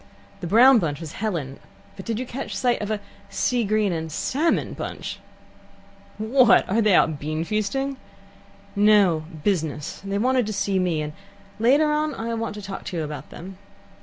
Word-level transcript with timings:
"The 0.39 0.47
brown 0.47 0.79
bunch 0.79 0.99
was 0.99 1.11
Helen, 1.11 1.59
but 1.95 2.05
did 2.05 2.17
you 2.17 2.25
catch 2.25 2.55
sight 2.57 2.81
of 2.81 2.89
a 2.89 2.99
sea 3.29 3.63
green 3.63 3.93
and 3.93 4.11
salmon 4.11 4.73
bunch?" 4.73 5.19
"What! 6.17 6.67
are 6.67 6.81
they 6.81 6.95
out 6.95 7.19
beanfeasting?" 7.19 7.97
"No; 8.75 9.25
business. 9.43 10.01
They 10.03 10.17
wanted 10.17 10.47
to 10.47 10.53
see 10.53 10.79
me, 10.79 11.03
and 11.03 11.13
later 11.59 11.91
on 11.91 12.15
I 12.15 12.33
want 12.33 12.55
to 12.55 12.63
talk 12.63 12.83
to 12.85 12.97
you 12.97 13.03
about 13.03 13.29
them." 13.29 13.59